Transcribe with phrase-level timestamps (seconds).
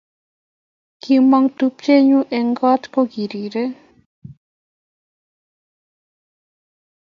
[1.01, 3.71] Kimong tupchenyi eng kot ko kirirei